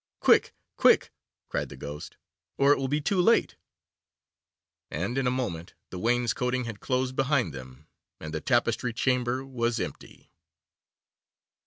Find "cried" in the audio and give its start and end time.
1.47-1.69